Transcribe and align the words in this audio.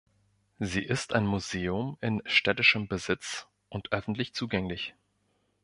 Sie 0.57 0.81
ist 0.81 1.13
ein 1.13 1.27
Museum 1.27 1.95
in 2.01 2.23
städtischem 2.25 2.87
Besitz 2.87 3.45
und 3.69 3.91
öffentlich 3.91 4.33
zugänglich. 4.33 4.95